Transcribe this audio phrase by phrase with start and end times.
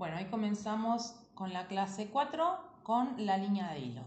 [0.00, 4.02] Bueno, hoy comenzamos con la clase 4 con la línea de hilo.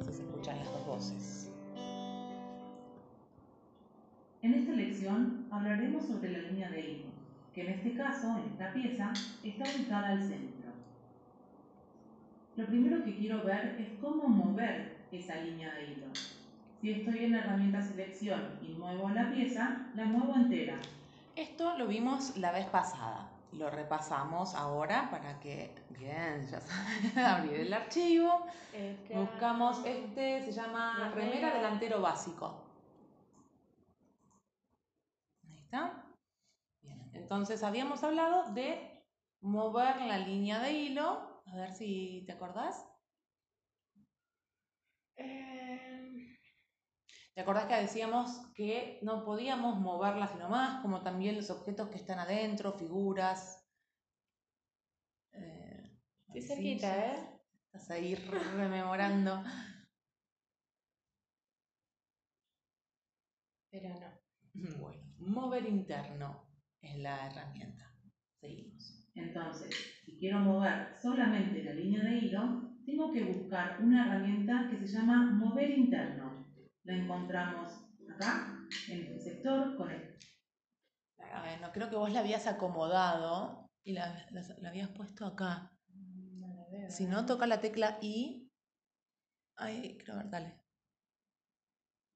[0.00, 1.52] Se escuchan las dos voces.
[4.40, 7.10] En esta lección hablaremos sobre la línea de hilo,
[7.54, 9.12] que en este caso, en esta pieza,
[9.42, 10.70] está ubicada al centro.
[12.56, 16.06] Lo primero que quiero ver es cómo mover esa línea de hilo.
[16.84, 20.78] Si estoy en la herramienta selección y muevo la pieza, la muevo entera.
[21.34, 23.26] Esto lo vimos la vez pasada.
[23.52, 28.44] Lo repasamos ahora para que, bien, ya saben, abrir el archivo.
[28.74, 32.54] Este, Buscamos, este se llama remera delantero básico.
[35.48, 36.04] Ahí está.
[36.82, 39.02] Bien, entonces habíamos hablado de
[39.40, 41.42] mover la línea de hilo.
[41.46, 42.86] A ver si te acordás.
[45.16, 45.63] Eh...
[47.34, 51.96] ¿Te acordás que decíamos que no podíamos moverlas sino más, como también los objetos que
[51.96, 53.68] están adentro, figuras?
[55.32, 55.98] Eh,
[56.32, 57.40] sí, cerquita, ¿eh?
[57.66, 59.42] Estás ahí rememorando.
[63.68, 64.78] Pero no.
[64.78, 66.46] Bueno, mover interno
[66.80, 67.90] es la herramienta.
[68.40, 69.10] Seguimos.
[69.16, 74.86] Entonces, si quiero mover solamente la línea de hilo, tengo que buscar una herramienta que
[74.86, 76.53] se llama mover interno
[76.84, 77.72] la encontramos
[78.14, 80.16] acá, en este sector, con el...
[81.60, 84.26] no creo que vos la habías acomodado y la,
[84.66, 85.76] habías puesto acá.
[86.88, 88.50] si no, toca la tecla I.
[89.56, 90.60] Ahí, creo, ver, dale.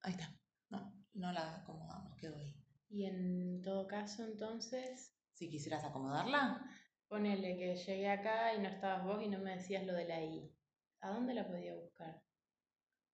[0.02, 0.34] Ahí está.
[0.70, 2.54] No, no la acomodamos, quedó ahí.
[2.88, 5.14] Y en todo caso, entonces...
[5.34, 6.64] Si quisieras acomodarla.
[7.06, 10.20] Ponele que llegué acá y no estabas vos y no me decías lo de la
[10.20, 10.52] I.
[11.00, 12.20] ¿A dónde la podía buscar?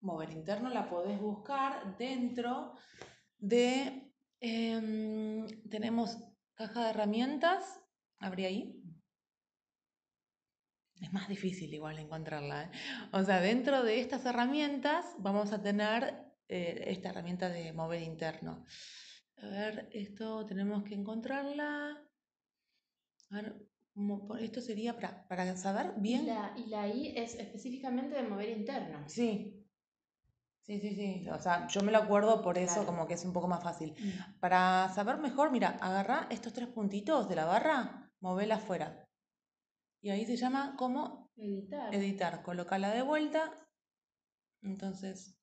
[0.05, 2.75] Mover interno la podés buscar dentro
[3.39, 6.19] de, em, tenemos
[6.55, 7.81] caja de herramientas,
[8.19, 8.81] abrí ahí.
[11.01, 12.65] Es más difícil igual encontrarla.
[12.65, 12.71] ¿eh?
[13.13, 16.15] O sea, dentro de estas herramientas vamos a tener
[16.49, 18.65] eh, esta herramienta de mover interno.
[19.39, 22.01] A ver, esto tenemos que encontrarla.
[23.31, 23.57] A ver,
[24.41, 26.27] esto sería para, para saber bien.
[26.27, 29.09] La, y la I es específicamente de mover interno.
[29.09, 29.64] Sí,
[30.65, 31.29] Sí, sí, sí.
[31.29, 33.95] O sea, yo me lo acuerdo por eso, como que es un poco más fácil.
[33.99, 34.41] Mm.
[34.41, 39.07] Para saber mejor, mira, agarra estos tres puntitos de la barra, movela afuera.
[40.01, 41.95] Y ahí se llama como editar.
[41.95, 42.43] Editar.
[42.43, 43.53] Colocala de vuelta.
[44.63, 45.39] Entonces,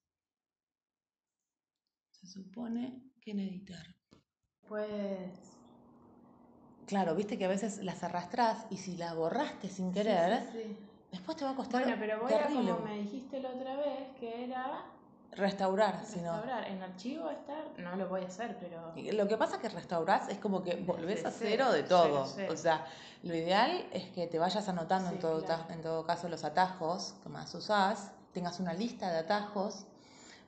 [2.09, 3.85] se supone que en editar.
[4.67, 5.59] Pues.
[6.87, 10.49] Claro, viste que a veces las arrastras y si la borraste sin querer,
[11.11, 11.83] después te va a costar.
[11.83, 14.91] Bueno, pero voy a como me dijiste la otra vez, que era
[15.33, 16.33] Restaurar, si no.
[16.33, 18.93] Restaurar, en archivo estar, no lo voy a hacer, pero.
[19.13, 22.27] Lo que pasa es que restaurar es como que volvés a cero de todo.
[22.49, 22.85] O sea,
[23.23, 27.29] lo ideal es que te vayas anotando en, todo, en todo caso los atajos que
[27.29, 29.85] más usás, tengas una lista de atajos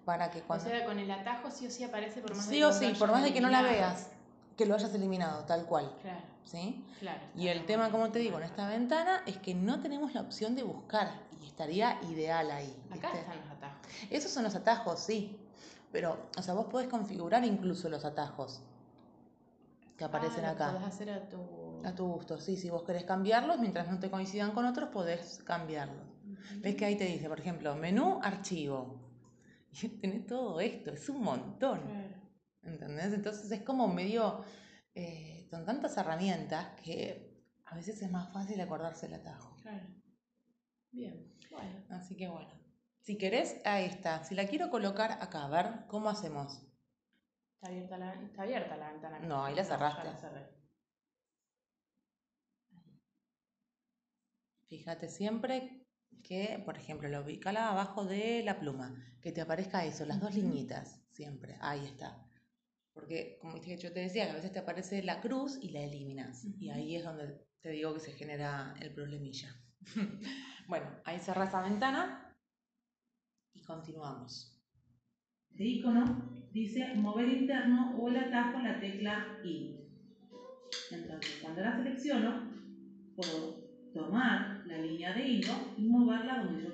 [0.05, 0.65] para que cuando.
[0.65, 2.93] O sea, con el atajo sí o sí aparece por más sí de o sí,
[2.99, 4.09] por más de que no la veas,
[4.57, 5.91] que lo hayas eliminado, tal cual.
[6.01, 6.21] Claro.
[6.43, 6.85] ¿Sí?
[6.99, 7.21] Claro.
[7.35, 10.55] Y el tema, como te digo, en esta ventana es que no tenemos la opción
[10.55, 12.75] de buscar y estaría ideal ahí.
[12.91, 13.87] Acá están los atajos.
[14.09, 15.37] Esos son los atajos, sí.
[15.91, 18.61] Pero, o sea, vos podés configurar incluso los atajos
[19.97, 20.71] que aparecen ah, acá.
[20.71, 21.81] Podés hacer a tu...
[21.85, 22.55] A tu gusto, sí.
[22.57, 26.07] Si vos querés cambiarlos, mientras no te coincidan con otros, podés cambiarlos.
[26.57, 28.99] ¿Ves que ahí te dice, por ejemplo, menú, archivo?
[29.81, 31.81] Y tenés todo esto, es un montón.
[32.63, 33.13] ¿Entendés?
[33.13, 34.43] Entonces es como medio...
[34.95, 37.33] Eh, son tantas herramientas que
[37.65, 39.55] a veces es más fácil acordarse el atajo.
[39.61, 39.87] Claro.
[40.91, 41.83] Bien, bueno.
[41.89, 42.51] Así que bueno.
[42.99, 44.23] Si querés, ahí está.
[44.23, 46.61] Si la quiero colocar acá, a ver, ¿cómo hacemos?
[47.55, 49.19] Está abierta la, está abierta la ventana.
[49.19, 50.09] No, ahí la cerraste.
[54.67, 55.85] Fíjate siempre
[56.23, 60.33] que, por ejemplo, la ubicala abajo de la pluma, que te aparezca eso, las dos
[60.33, 61.57] liñitas, siempre.
[61.61, 62.25] Ahí está.
[62.93, 66.45] Porque, como yo te decía, a veces te aparece la cruz y la eliminas.
[66.59, 69.55] Y ahí es donde te digo que se genera el problemilla.
[70.67, 72.37] bueno, ahí cerrás la ventana
[73.53, 74.53] y continuamos.
[75.49, 79.79] Este icono dice mover interno o el atajo la tecla I.
[80.91, 82.51] Entonces, cuando la selecciono,
[83.15, 83.63] puedo
[83.93, 86.72] tomar la línea de hilo y moverla donde yo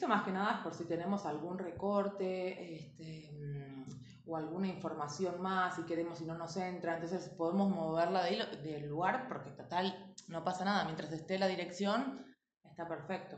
[0.00, 5.42] Esto más que nada es por si tenemos algún recorte este, mm, o alguna información
[5.42, 10.10] más y queremos y no nos entra, entonces podemos moverla de del lugar porque total
[10.26, 12.24] no pasa nada, mientras esté la dirección
[12.64, 13.36] está perfecto.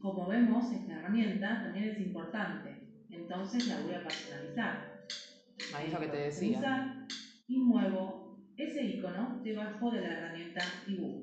[0.00, 5.00] Como vemos, esta herramienta también es importante, entonces la voy a personalizar.
[5.74, 7.08] Ahí es lo que te decía.
[7.48, 11.19] Y muevo ese icono debajo de la herramienta dibujo.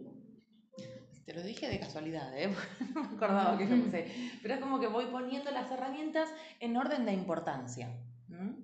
[1.27, 2.49] Te lo dije de casualidad, ¿eh?
[2.95, 4.07] No me acordaba que lo puse.
[4.41, 7.99] Pero es como que voy poniendo las herramientas en orden de importancia.
[8.29, 8.55] ¿m?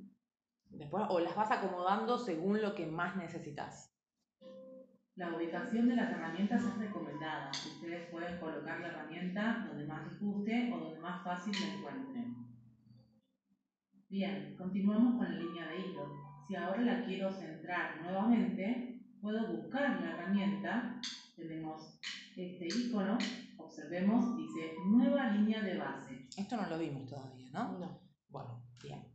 [0.69, 3.93] Después, o las vas acomodando según lo que más necesitas.
[5.15, 7.51] La ubicación de las herramientas es recomendada.
[7.51, 12.35] Ustedes pueden colocar la herramienta donde más les guste o donde más fácil la encuentren.
[14.07, 16.07] Bien, continuamos con la línea de hilo.
[16.47, 18.92] Si ahora la quiero centrar nuevamente,
[19.81, 21.01] la herramienta.
[21.35, 21.99] Tenemos
[22.35, 23.17] este icono,
[23.57, 26.27] observemos, dice nueva línea de base.
[26.37, 27.77] Esto no lo vimos todavía, ¿no?
[27.79, 28.01] No.
[28.29, 29.11] Bueno, bien.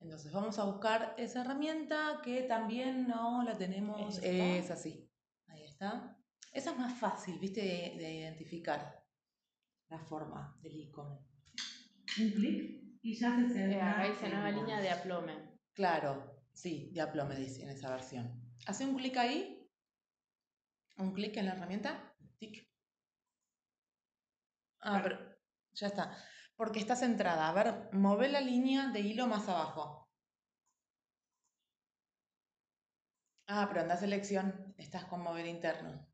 [0.00, 4.18] Entonces vamos a buscar esa herramienta que también no la tenemos.
[4.22, 5.10] Es así.
[5.48, 6.16] Ahí está.
[6.52, 9.02] Esa es más fácil, viste, de, de identificar
[9.88, 11.26] la forma del icono.
[12.20, 15.58] Un clic y ya se Eh, acá dice en nueva línea de aplome.
[15.72, 18.40] Claro, sí, de aplome dice en esa versión.
[18.66, 19.53] Hace un clic ahí,
[20.96, 22.68] un clic en la herramienta, tic.
[24.80, 25.18] Ah, pero
[25.72, 26.16] ya está.
[26.56, 27.48] Porque está centrada.
[27.48, 30.10] A ver, move la línea de hilo más abajo.
[33.46, 36.06] Ah, pero anda a selección, estás con mover interno.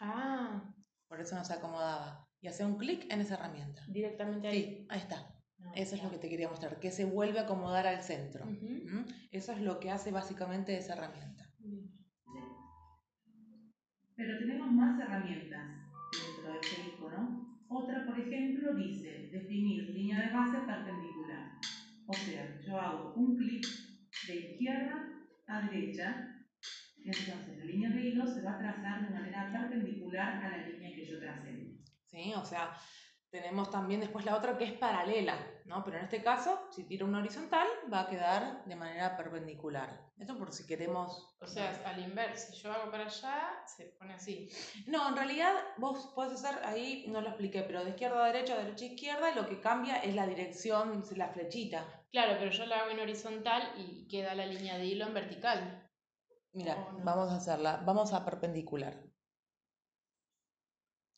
[0.00, 0.62] Ah,
[1.08, 2.28] Por eso no se acomodaba.
[2.40, 3.82] Y hace un clic en esa herramienta.
[3.88, 4.62] directamente ahí.
[4.62, 5.32] Sí, ahí está.
[5.58, 8.44] No, Eso es lo que te quería mostrar, que se vuelve a acomodar al centro.
[8.44, 9.06] ¿Mm?
[9.30, 11.35] Eso es lo que hace básicamente esa herramienta.
[14.16, 15.62] Pero tenemos más herramientas
[16.10, 17.46] dentro de este icono.
[17.68, 21.52] Otra, por ejemplo, dice definir línea de base perpendicular.
[22.06, 23.66] O sea, yo hago un clic
[24.26, 25.12] de izquierda
[25.48, 26.44] a derecha,
[27.04, 30.94] entonces la línea de hilo se va a trazar de manera perpendicular a la línea
[30.94, 31.76] que yo tracé.
[32.06, 32.32] ¿sí?
[32.34, 32.70] O sea,
[33.36, 35.36] tenemos también después la otra que es paralela,
[35.66, 35.84] ¿no?
[35.84, 40.10] Pero en este caso, si tiro una horizontal, va a quedar de manera perpendicular.
[40.18, 41.36] Esto por si queremos...
[41.40, 44.48] O sea, al inverso, si yo hago para allá, se pone así.
[44.86, 48.56] No, en realidad vos podés hacer, ahí no lo expliqué, pero de izquierda a derecha,
[48.56, 51.84] de derecha a izquierda, lo que cambia es la dirección, la flechita.
[52.10, 55.90] Claro, pero yo la hago en horizontal y queda la línea de hilo en vertical.
[56.52, 57.04] Mira, Oh, no.
[57.04, 59.02] vamos a hacerla, vamos a perpendicular.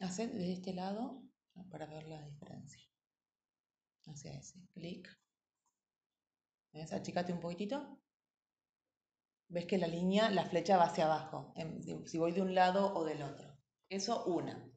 [0.00, 1.22] Hacé de este lado
[1.70, 2.82] para ver la diferencia.
[4.06, 5.08] Hacia ese, clic.
[6.72, 6.92] ¿Ves?
[6.92, 8.00] Achicate un poquitito.
[9.48, 12.94] Ves que la línea, la flecha va hacia abajo, en- si voy de un lado
[12.94, 13.58] o del otro.
[13.88, 14.70] Eso una.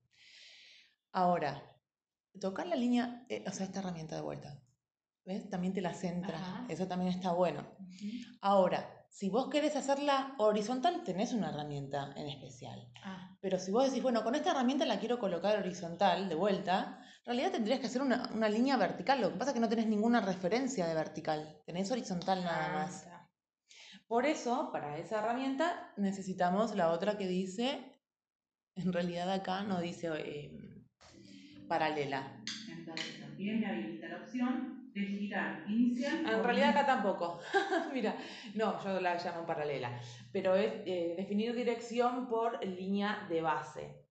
[1.11, 1.77] Ahora,
[2.39, 4.63] tocar la línea, eh, o sea, esta herramienta de vuelta.
[5.25, 5.49] ¿Ves?
[5.49, 6.37] También te la centra.
[6.39, 6.65] Ajá.
[6.69, 7.77] Eso también está bueno.
[8.41, 12.89] Ahora, si vos querés hacerla horizontal, tenés una herramienta en especial.
[13.03, 16.97] Ah, Pero si vos decís, bueno, con esta herramienta la quiero colocar horizontal, de vuelta,
[17.19, 19.19] en realidad tendrías que hacer una, una línea vertical.
[19.19, 21.61] Lo que pasa es que no tenés ninguna referencia de vertical.
[21.65, 23.03] Tenés horizontal nada ah, más.
[23.03, 23.29] está.
[24.07, 28.01] Por eso, para esa herramienta, necesitamos la otra que dice,
[28.75, 30.51] en realidad acá no dice eh,
[31.67, 32.41] paralela.
[32.69, 36.25] Entonces también me habilita la opción de girar inicial.
[36.29, 37.39] En realidad acá tampoco.
[37.93, 38.15] Mira,
[38.55, 39.99] no, yo la llamo paralela.
[40.31, 44.05] Pero es eh, definir dirección por línea de base.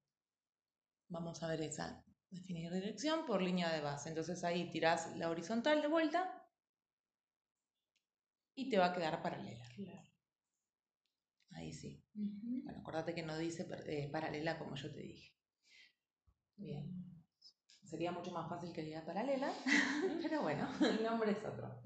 [1.09, 2.05] Vamos a ver esa.
[2.31, 4.09] Definir dirección por línea de base.
[4.09, 6.41] Entonces ahí tirás la horizontal de vuelta
[8.55, 9.65] y te va a quedar paralela.
[9.75, 10.09] Claro.
[11.53, 12.05] Ahí sí.
[12.15, 15.35] Bueno, acordate que no dice eh, paralela como yo te dije.
[16.57, 17.20] Bien.
[17.91, 19.53] Sería mucho más fácil que diga paralela,
[20.23, 21.83] pero bueno, el nombre es otro.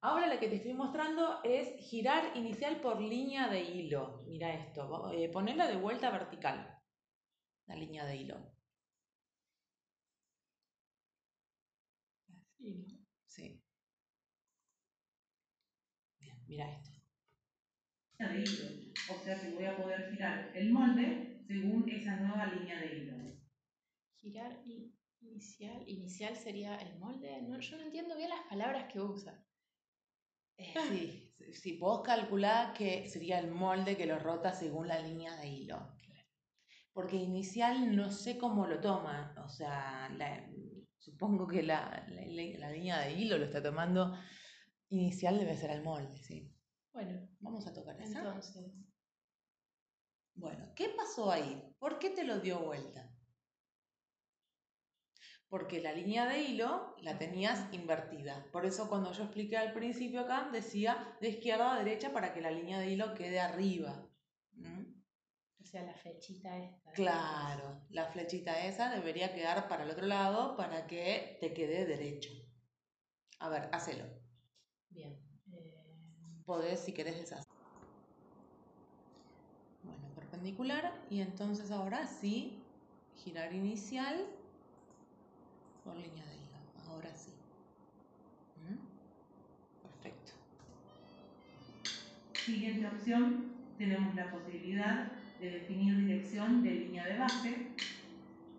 [0.00, 4.24] Ahora la que te estoy mostrando es girar inicial por línea de hilo.
[4.26, 6.76] Mira esto, eh, ponela de vuelta vertical,
[7.68, 8.52] la línea de hilo.
[12.28, 12.98] Así, ¿no?
[13.26, 13.62] Sí.
[16.18, 16.90] Bien, mira esto.
[18.18, 18.92] de hilo.
[19.08, 23.14] O sea que voy a poder girar el molde según esa nueva línea de hilo.
[24.20, 25.82] Girar y inicial.
[25.88, 27.42] Inicial sería el molde.
[27.42, 29.46] No, yo no entiendo bien las palabras que usa.
[30.56, 35.36] Eh, sí, sí, vos calculás que sería el molde que lo rota según la línea
[35.36, 35.96] de hilo.
[36.92, 40.46] Porque inicial no sé cómo lo toma, o sea, la-
[40.98, 44.14] supongo que la, la- la- línea de hilo lo está tomando.
[44.90, 46.54] Inicial debe ser el molde, sí.
[46.92, 48.18] Bueno, Vamos a tocar esa.
[48.18, 48.72] entonces.
[50.34, 51.74] Bueno, ¿qué pasó ahí?
[51.78, 53.11] ¿Por qué te lo dio vuelta?
[55.52, 58.46] Porque la línea de hilo la tenías invertida.
[58.52, 62.40] Por eso cuando yo expliqué al principio acá, decía de izquierda a derecha para que
[62.40, 64.08] la línea de hilo quede arriba.
[64.52, 64.94] ¿Mm?
[65.60, 66.92] O sea, la flechita esta.
[66.92, 72.30] Claro, la flechita esa debería quedar para el otro lado para que te quede derecho.
[73.38, 74.06] A ver, hacelo.
[74.88, 75.20] Bien.
[75.52, 77.52] Eh, Podés, si querés, deshacer.
[79.82, 80.98] Bueno, perpendicular.
[81.10, 82.64] Y entonces ahora sí,
[83.16, 84.26] girar inicial
[85.84, 86.58] por línea de hilo.
[86.88, 87.32] Ahora sí.
[88.68, 89.82] ¿Mm?
[89.82, 90.32] Perfecto.
[92.34, 97.68] Siguiente opción, tenemos la posibilidad de definir dirección de línea de base.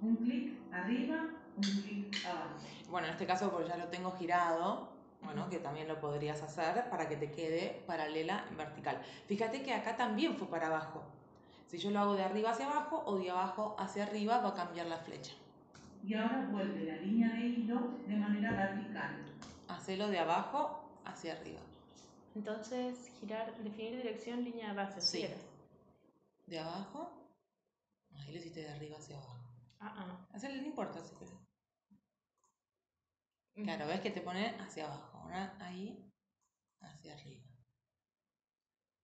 [0.01, 2.58] Un clic arriba, un clic abajo.
[2.89, 4.89] Bueno, en este caso, porque ya lo tengo girado,
[5.24, 9.01] bueno, que también lo podrías hacer para que te quede paralela en vertical.
[9.27, 11.03] Fíjate que acá también fue para abajo.
[11.68, 14.53] Si yo lo hago de arriba hacia abajo o de abajo hacia arriba, va a
[14.53, 15.34] cambiar la flecha.
[16.03, 19.24] Y ahora vuelve la línea de hilo de manera vertical.
[19.69, 21.62] Hacelo de abajo hacia arriba.
[22.36, 25.00] Entonces, girar, definir dirección, línea de base.
[25.00, 25.19] Sí.
[25.19, 25.48] ¿quieres?
[26.45, 27.10] De abajo,
[28.15, 29.39] ahí lo hiciste de arriba hacia abajo.
[29.79, 30.27] Ah, ah.
[30.33, 31.33] Hacerle no importa si querés.
[33.55, 33.63] Mm.
[33.63, 35.19] Claro, ves que te pone hacia abajo.
[35.19, 36.12] Ahora ahí,
[36.81, 37.45] hacia arriba.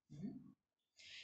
[0.08, 0.52] ¿Mm?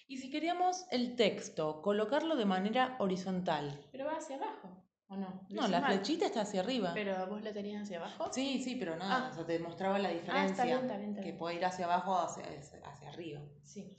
[0.08, 3.84] Y si queríamos el texto, colocarlo de manera horizontal.
[3.92, 5.46] Pero va hacia abajo, ¿o no?
[5.50, 5.92] No, la mal.
[5.94, 6.92] flechita está hacia arriba.
[6.94, 8.28] Pero vos lo tenías hacia abajo.
[8.32, 9.30] Sí, sí, pero nada, Ah.
[9.30, 10.50] o sea, te mostraba la Ah, diferencia.
[10.50, 11.38] está bien, está bien, está que bien.
[11.38, 13.40] puede ir hacia abajo o hacia, hacia arriba.
[13.62, 13.96] Sí.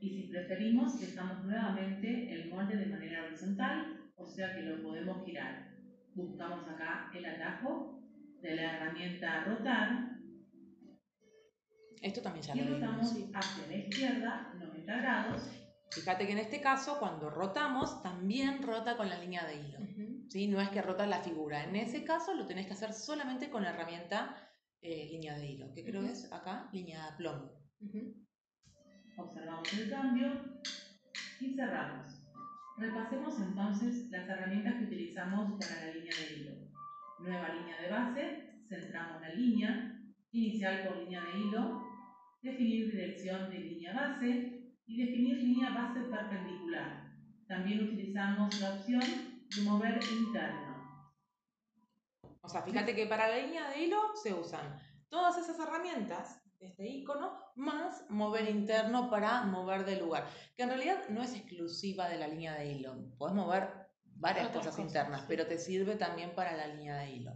[0.00, 5.24] Y si preferimos, dejamos nuevamente el molde de manera horizontal, o sea que lo podemos
[5.24, 5.70] girar.
[6.14, 8.00] Buscamos acá el atajo
[8.42, 10.10] de la herramienta rotar
[12.02, 12.80] Esto también ya y lo vimos.
[12.80, 15.50] rotamos hacia la izquierda 90 grados
[15.92, 19.78] Fíjate que en este caso, cuando rotamos, también rota con la línea de hilo.
[19.78, 20.11] Ujú.
[20.28, 20.48] ¿Sí?
[20.48, 21.64] No es que rota la figura.
[21.64, 24.36] En ese caso lo tenés que hacer solamente con la herramienta
[24.80, 26.10] eh, línea de hilo, que creo Ujú.
[26.10, 27.52] es acá línea de plomo.
[27.80, 28.14] Ujú.
[29.16, 30.60] Observamos el cambio
[31.40, 32.12] y cerramos.
[32.78, 36.52] Repasemos entonces las herramientas que utilizamos para la línea de hilo.
[37.20, 40.00] Nueva línea de base, centramos la línea,
[40.32, 41.82] inicial por línea de hilo,
[42.42, 47.12] definir dirección de línea base y definir línea base perpendicular.
[47.46, 50.72] También utilizamos la opción mover interno.
[52.40, 56.68] O sea, fíjate que para la línea de hilo se usan todas esas herramientas de
[56.68, 62.08] este icono más mover interno para mover de lugar, que en realidad no es exclusiva
[62.08, 62.96] de la línea de hilo.
[63.18, 63.68] Puedes mover
[64.04, 65.26] varias Otras cosas, cosas, internas, sí.
[65.28, 67.32] pero te sirve también para la línea de hilo.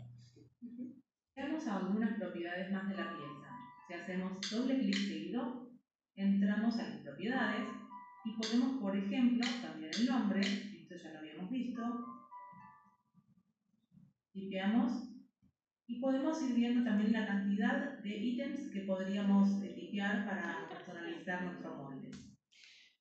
[1.34, 3.46] Veamos algunas propiedades más de la pieza.
[3.86, 5.70] Si hacemos doble clic seguido,
[6.14, 7.68] entramos a las propiedades
[8.24, 10.40] y podemos, por ejemplo, cambiar el nombre,
[11.44, 11.82] visto,
[14.32, 15.16] tipeamos
[15.86, 21.42] y podemos ir viendo también la cantidad de ítems que podríamos eh, tipear para personalizar
[21.42, 22.10] nuestro molde.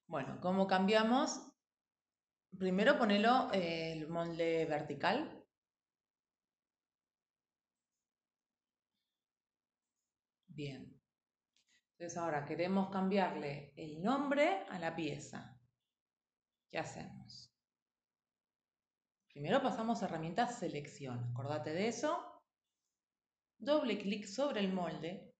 [0.07, 1.51] Bueno, ¿cómo cambiamos?
[2.57, 5.43] Primero ponelo eh, el molde vertical.
[10.47, 10.95] Bien.
[11.97, 15.57] Entonces ahora queremos cambiarle el nombre a la pieza.
[16.69, 17.54] ¿Qué hacemos?
[19.35, 21.21] Primero pasamos a herramienta selección.
[21.31, 22.17] Acordate de eso.
[23.57, 25.35] Doble clic sobre el molde.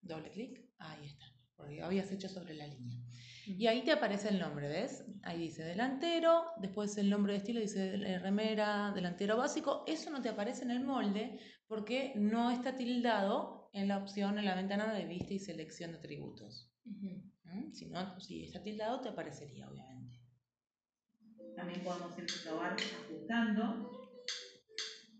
[0.00, 0.70] Doble clic.
[0.78, 1.24] Ahí está.
[1.56, 2.96] Porque habías hecho sobre la línea.
[3.44, 5.04] Y ahí te aparece el nombre, ¿ves?
[5.24, 9.82] Ahí dice delantero, después el nombre de estilo dice eh, remera, delantero básico.
[9.88, 14.44] Eso no te aparece en el molde porque no está tildado en la opción, en
[14.44, 16.70] la ventana de vista y selección de atributos.
[16.84, 17.72] ¿Mm?
[17.72, 20.19] Si no, si está tildado te aparecería, obviamente.
[21.56, 24.10] También podemos ir probar ajustando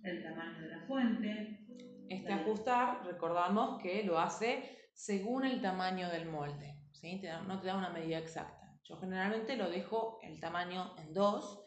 [0.03, 1.67] el tamaño de la fuente,
[2.09, 7.21] Este ajustar, recordamos que lo hace según el tamaño del molde, ¿sí?
[7.47, 8.77] No te da una medida exacta.
[8.85, 11.67] Yo generalmente lo dejo el tamaño en 2,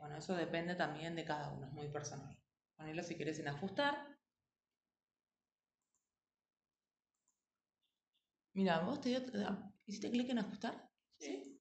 [0.00, 2.36] bueno, eso depende también de cada uno, es muy personal.
[2.76, 3.94] Ponelo si querés en ajustar.
[8.54, 9.20] Mira, vos te dio,
[9.86, 10.88] ¿hiciste clic en ajustar?
[11.18, 11.57] Sí.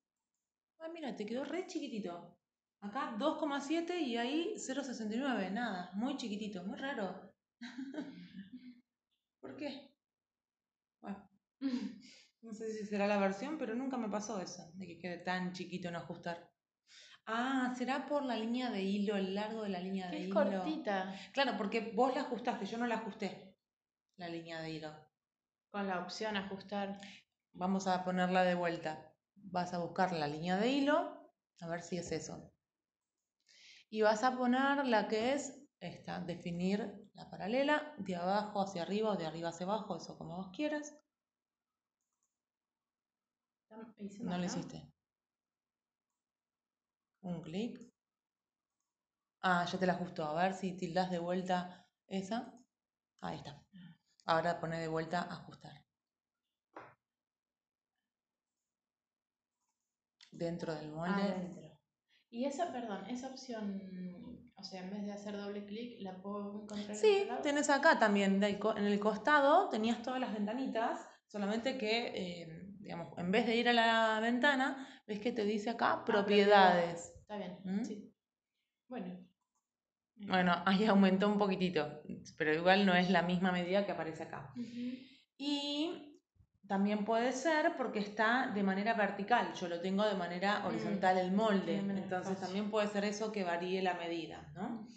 [0.87, 2.39] Ah, mira, te quedó re chiquitito.
[2.79, 7.33] Acá 2,7 y ahí 0,69, nada, muy chiquitito, muy raro.
[9.41, 9.91] ¿Por qué?
[11.01, 11.29] Bueno,
[12.41, 15.51] no sé si será la versión, pero nunca me pasó eso, de que quede tan
[15.51, 16.49] chiquito en ajustar.
[17.25, 20.35] Ah, será por la línea de hilo, el largo de la línea de es hilo.
[20.35, 21.13] cortita.
[21.33, 23.57] Claro, porque vos la ajustaste, yo no la ajusté,
[24.15, 24.95] la línea de hilo.
[25.69, 26.97] Con la opción ajustar.
[27.51, 29.06] Vamos a ponerla de vuelta.
[29.49, 32.51] Vas a buscar la línea de hilo, a ver si es eso.
[33.89, 39.11] Y vas a poner la que es esta, definir la paralela de abajo hacia arriba
[39.11, 40.93] o de arriba hacia abajo, eso como vos quieras.
[44.19, 44.91] No lo hiciste.
[47.21, 47.79] Un clic.
[49.41, 50.25] Ah, ya te la ajustó.
[50.25, 52.53] A ver si tildas de vuelta esa.
[53.21, 53.63] Ahí está.
[54.25, 55.86] Ahora pone de vuelta ajustar.
[60.31, 61.13] Dentro del molde.
[61.21, 61.79] Adentro.
[62.29, 63.81] Y esa, perdón, esa opción,
[64.55, 67.41] o sea, en vez de hacer doble clic, la puedo encontrar en Sí, lado?
[67.41, 73.31] tenés acá también, en el costado tenías todas las ventanitas, solamente que, eh, digamos, en
[73.31, 77.13] vez de ir a la ventana, ves que te dice acá propiedades.
[77.21, 77.83] Está bien, ¿Mm?
[77.85, 78.13] sí.
[78.89, 79.25] Bueno.
[80.15, 82.01] Bueno, ahí aumentó un poquitito,
[82.37, 84.51] pero igual no es la misma medida que aparece acá.
[85.37, 86.16] Y
[86.67, 91.31] también puede ser porque está de manera vertical, yo lo tengo de manera horizontal el
[91.31, 94.87] molde, menos entonces también puede ser eso que varíe la medida, ¿no?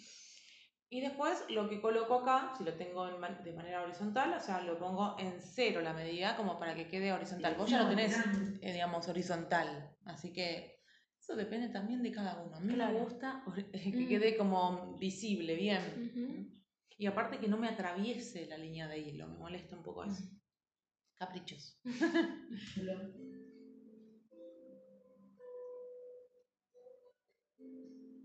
[0.93, 4.77] Y después lo que coloco acá, si lo tengo de manera horizontal, o sea, lo
[4.77, 7.55] pongo en cero la medida como para que quede horizontal.
[7.57, 8.19] Vos ya lo tenés,
[8.61, 10.81] eh, digamos, horizontal, así que
[11.21, 12.57] eso depende también de cada uno.
[12.57, 12.99] A mí me Claro.
[13.05, 14.09] gusta ori- que Mm.
[14.09, 16.11] quede como visible, bien.
[16.13, 16.61] Ujú.
[16.99, 20.25] Y aparte que no me atraviese la línea de hilo, me molesta un poco eso.
[20.25, 20.33] Caprichos.
[20.33, 20.40] Lo-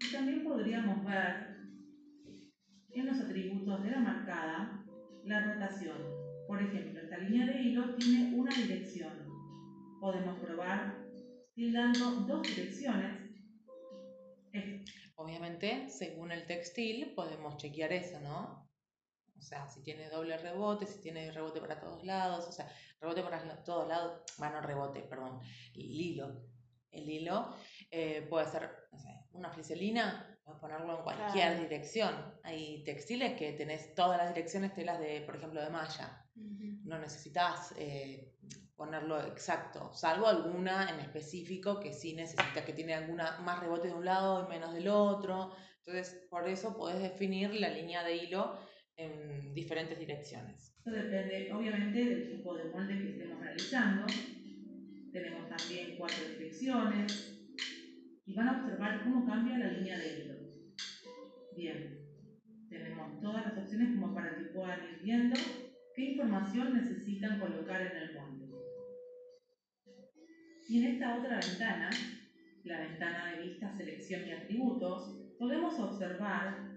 [0.02, 1.56] Y también podríamos ver
[2.92, 4.86] en los atributos de la marcada
[5.26, 5.98] la rotación.
[6.48, 9.14] Por ejemplo, esta línea de hilo tiene una dirección.
[10.00, 10.96] Podemos probar
[11.56, 13.32] tildando dos direcciones.
[14.54, 14.82] Es-
[15.16, 18.65] Obviamente, según el textil, podemos chequear eso, ¿no?
[19.46, 22.68] O sea, si tiene doble rebote, si tiene rebote para todos lados, o sea,
[23.00, 25.40] rebote para todos lados, bueno, rebote, perdón,
[25.76, 26.48] el hilo.
[26.90, 27.56] El hilo
[27.92, 31.62] eh, puede ser, no sé, una fliselina, puedes ponerlo en cualquier Claro.
[31.62, 32.40] dirección.
[32.42, 36.26] Hay textiles que tenés todas las direcciones, telas de, por ejemplo, de malla.
[36.36, 36.80] Ujú.
[36.84, 38.34] No necesitas eh,
[38.76, 43.94] ponerlo exacto, salvo alguna en específico que sí necesita, que tiene alguna más rebote de
[43.94, 45.52] un lado y menos del otro.
[45.86, 48.58] Entonces, por eso podés definir la línea de hilo
[48.98, 50.74] en diferentes direcciones.
[50.78, 54.06] Esto depende obviamente del tipo de molde que estemos realizando.
[55.12, 57.36] Tenemos también cuatro direcciones
[58.26, 60.36] y van a observar cómo cambia la línea de hilo.
[61.56, 62.00] Bien,
[62.70, 65.40] tenemos todas las opciones como para que puedan ir viendo
[65.96, 68.46] qué información necesitan colocar en el molde.
[70.68, 71.90] Y en esta otra ventana,
[72.64, 76.75] la ventana de vista, selección y atributos, podemos observar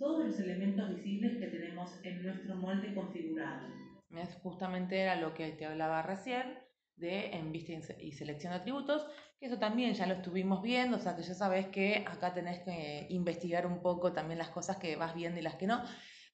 [0.00, 3.68] todos los elementos visibles que tenemos en nuestro molde configurado.
[4.10, 6.58] Es justamente era lo que te hablaba recién
[6.96, 9.06] de en vista y se- y selección de atributos,
[9.38, 12.60] que eso también ya lo estuvimos viendo, o sea que ya sabes que acá tenés
[12.60, 15.82] que investigar un poco también las cosas que vas viendo y las que no.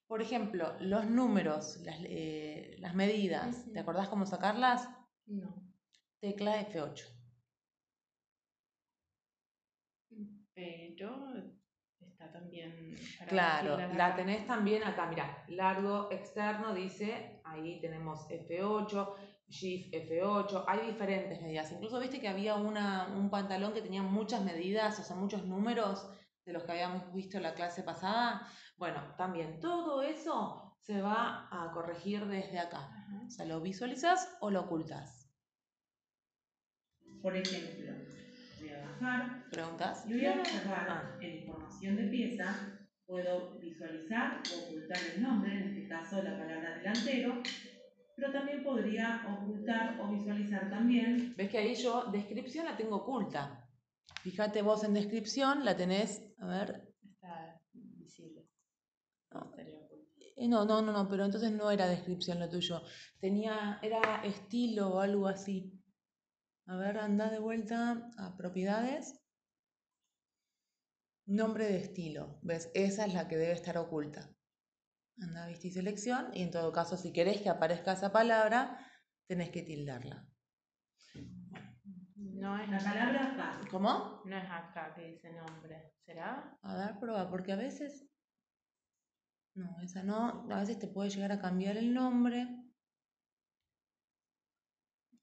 [0.08, 4.88] Por ejemplo, los números, las, eh, las medidas, ¿te acordás cómo sacarlas?
[5.26, 5.62] No.
[6.20, 7.06] Tecla F8.
[10.54, 11.10] Pero
[12.16, 12.96] está también.
[13.18, 19.14] para Claro, la tenés también acá, mirá, largo externo dice, ahí tenemos F8,
[19.48, 21.70] Shift F8, hay diferentes medidas.
[21.72, 26.10] Incluso viste que había una, un pantalón que tenía muchas medidas, o sea, muchos números
[26.44, 28.48] de los que habíamos visto en la clase pasada.
[28.78, 32.90] Bueno, también todo eso se va a corregir desde acá.
[33.26, 35.30] O sea, lo visualizas o lo ocultas.
[37.20, 37.85] Por ejemplo,
[39.00, 40.04] voy a bajar ¿Preguntas?
[40.06, 41.18] y voy a observar Ah.
[41.20, 46.76] en información de pieza, puedo visualizar o ocultar el nombre, en este caso la palabra
[46.78, 47.42] delantero,
[48.16, 53.62] pero también podría ocultar o visualizar también ¿Ves que ahí yo descripción la tengo oculta?
[54.22, 56.82] Fíjate vos en descripción, la tenés, a ver,
[57.12, 58.46] Está visible.
[59.32, 59.52] No.
[59.58, 62.82] Eh, No, no, no, no, pero entonces no era descripción lo tuyo.
[63.20, 65.72] Tenía, era estilo o algo así.
[66.68, 69.22] A ver, anda de vuelta a propiedades.
[71.24, 72.40] Nombre de estilo.
[72.42, 72.70] ¿Ves?
[72.74, 74.34] Esa es la que debe estar oculta.
[75.20, 76.30] Anda a vista y selección.
[76.34, 78.78] Y en todo caso, si querés que aparezca esa palabra,
[79.28, 80.26] tenés que tildarla.
[82.16, 83.68] No es, la palabra paz.
[83.70, 84.22] ¿Cómo?
[84.24, 85.94] no es acá que dice nombre.
[86.04, 86.58] ¿Será?
[86.62, 88.08] A ver, prueba, porque a veces.
[89.54, 90.48] No, esa no.
[90.50, 92.65] A veces te puede llegar a cambiar el nombre.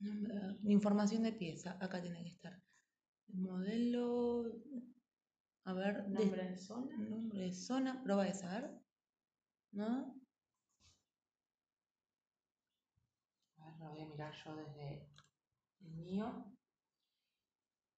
[0.06, 2.62] Ah, Información de pieza, acá tiene que estar.
[3.28, 4.46] Modelo.
[5.66, 6.98] A ver, ¿Nombre de zona?
[6.98, 8.70] nombre de zona, prueba de saber.
[9.72, 10.22] ¿No?
[13.58, 15.10] A ver, lo voy a mirar yo desde
[15.82, 16.46] el mío.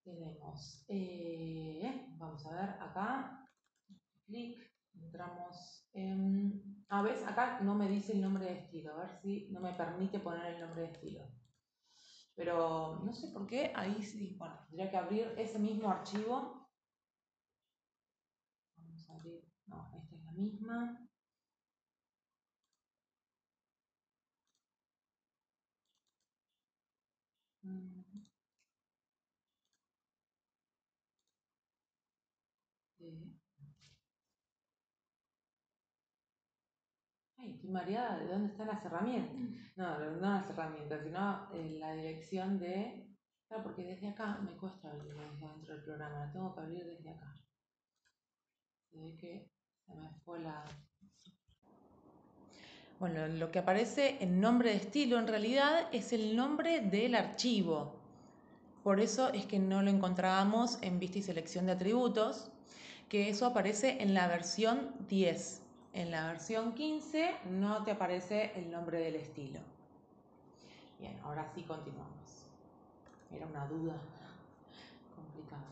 [0.04, 3.50] Tenemos, eh, vamos a ver acá,
[4.26, 4.56] clic,
[4.94, 6.84] entramos en...
[6.88, 9.72] A ver, acá no me dice el nombre de estilo, a ver si no me
[9.72, 11.35] permite poner el nombre de estilo.
[12.36, 16.68] Pero no sé por qué, ahí sí, bueno, tendría que abrir ese mismo archivo.
[18.76, 21.05] Vamos a abrir, no, esta es la misma.
[37.66, 39.36] Estoy mareada de dónde están las herramientas.
[39.76, 43.04] No, no las herramientas, sino eh, la dirección de...
[43.48, 46.84] Claro, porque desde acá me cuesta abrirlo desde dentro del programa, la tengo que abrir
[46.84, 47.32] desde acá.
[48.90, 49.50] Se ve que
[49.86, 50.64] se me fue la...
[52.98, 58.00] Bueno, lo que aparece en nombre de estilo en realidad es el nombre del archivo.
[58.82, 62.50] Por eso es que no lo encontrábamos en vista y selección de atributos,
[63.08, 65.65] que eso aparece en la versión 10.
[65.96, 69.60] En la versión 15 no te aparece el nombre del estilo.
[71.00, 72.50] Bien, ahora sí continuamos.
[73.34, 73.94] Era una duda
[75.14, 75.64] complicada.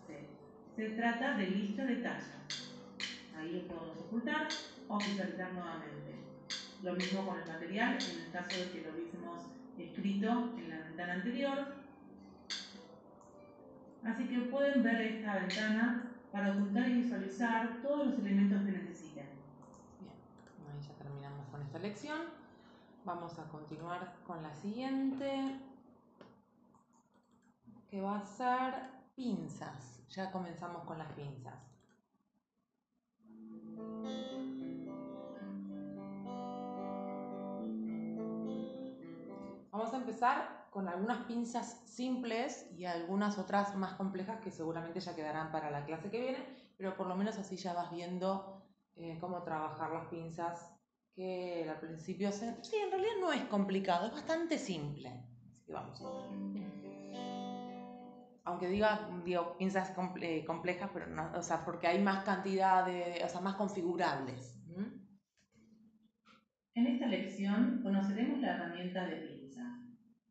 [0.76, 2.40] Se, trata de lista de talla.
[3.36, 4.48] Ahí lo podemos ocultar
[4.88, 6.14] o visualizar nuevamente.
[6.82, 9.44] Lo mismo con el material, en el caso de que lo hubiésemos
[9.78, 11.74] escrito en la ventana anterior.
[14.04, 19.26] Así que pueden ver esta ventana para ocultar y visualizar todos los elementos que necesiten.
[20.00, 20.12] Bien,
[20.70, 22.20] ahí ya terminamos con esta lección.
[23.04, 25.58] Vamos a continuar con la siguiente,
[27.88, 28.74] que va a ser
[29.16, 30.06] pinzas.
[30.08, 31.54] Ya comenzamos con las pinzas.
[39.72, 45.16] Vamos a empezar con algunas pinzas simples y algunas otras más complejas que seguramente ya
[45.16, 48.62] quedarán para la clase que viene, pero por lo menos así ya vas viendo
[48.94, 50.73] eh, cómo trabajar las pinzas,
[51.14, 52.54] que al principio se...
[52.62, 55.10] Sí, en realidad no es complicado, es bastante simple.
[55.52, 56.02] Así que vamos.
[58.44, 63.22] Aunque diga, digo, pinzas comple complejas, pero no, o sea, porque hay más cantidad de,
[63.24, 64.54] o sea, más configurables.
[64.66, 65.04] ¿Mm?
[66.74, 69.80] En esta lección conoceremos la herramienta de pinza.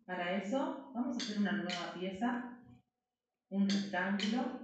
[0.06, 2.60] Para eso vamos a hacer una nueva pieza,
[3.50, 4.60] un rectángulo,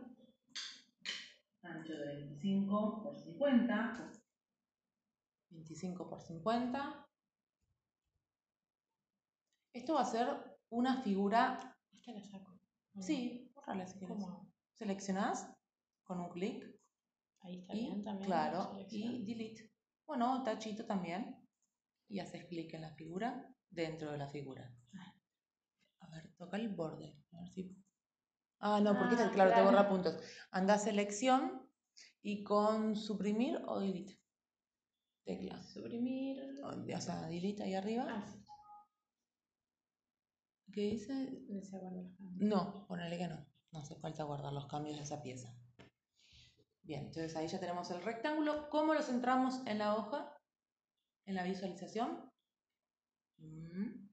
[1.64, 4.19] ancho de 25 por 50.
[5.52, 7.08] 25 por 50.
[9.74, 10.28] Esto va a ser
[10.70, 11.78] una figura...
[11.92, 12.60] Esta la saco.
[13.00, 14.18] Sí, bórrala si quieres.
[14.74, 15.52] Seleccionás
[16.04, 16.66] con un clic
[17.42, 18.26] Ahí está y, bien también.
[18.28, 19.72] claro, y delete.
[20.06, 21.38] Bueno, tachito también.
[22.08, 24.74] Y haces clic en la figura dentro de la figura.
[26.00, 27.16] A ver, toca el borde.
[27.34, 27.76] A ver si...
[28.60, 30.22] Ah, no, porque Ah, claro, te borra puntos.
[30.52, 31.70] Anda a selección
[32.22, 34.19] y con suprimir o delete.
[35.30, 35.62] Tecla.
[35.62, 36.42] Suprimir.
[36.64, 38.04] O sea, delete ahí arriba.
[38.10, 38.44] Ah, sí.
[40.74, 41.14] ¿Qué dice?
[41.48, 42.50] Desea guardar los cambios.
[42.50, 43.46] No, ponele que no.
[43.72, 45.56] No hace falta guardar los cambios de esa pieza.
[46.82, 48.72] Bien, entonces ahí ya tenemos el rectángulo.
[48.72, 50.36] ¿Cómo lo centramos en la hoja?
[51.28, 52.32] En la visualización.
[53.38, 54.10] Mm.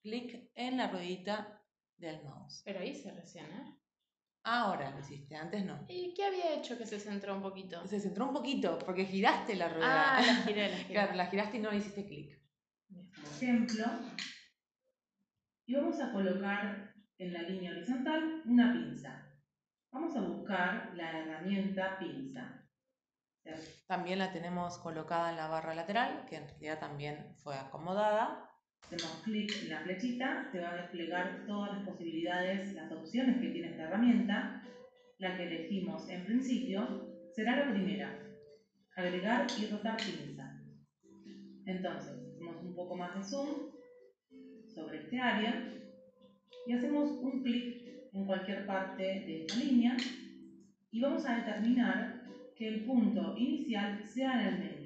[0.00, 1.60] Clic en la ruedita
[1.96, 2.62] del mouse.
[2.64, 3.79] Pero hice recién, ¿eh?
[4.42, 5.84] Ahora lo hiciste, antes no.
[5.88, 7.86] ¿Y qué había hecho que se centró un poquito?
[7.86, 10.16] Se centró un poquito porque giraste la rueda.
[10.16, 10.92] Ah, la giré, la giré.
[10.92, 12.40] claro, la giraste y no le hiciste clic.
[12.88, 13.84] Por ejemplo,
[15.66, 19.26] y vamos a colocar en la línea horizontal una pinza.
[19.92, 22.56] Vamos a buscar la herramienta pinza.
[23.86, 28.49] También la tenemos colocada en la barra lateral, que en realidad también fue acomodada.
[28.82, 33.50] Hacemos clic en la flechita, te va a desplegar todas las posibilidades, las opciones que
[33.50, 34.62] tiene esta herramienta.
[35.18, 38.18] La que elegimos en principio será la primera,
[38.96, 40.56] agregar y rotar pinza.
[41.66, 43.48] Entonces, hacemos un poco más de zoom
[44.74, 45.62] sobre este área
[46.66, 49.96] y hacemos un clic en cualquier parte de esta línea
[50.90, 52.24] y vamos a determinar
[52.56, 54.79] que el punto inicial sea en el medio.